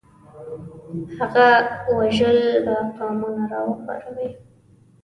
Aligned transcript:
د 1.15 1.17
هغه 1.17 1.47
وژل 1.97 2.37
به 2.65 2.75
قومونه 2.97 3.43
راوپاروي. 3.51 4.29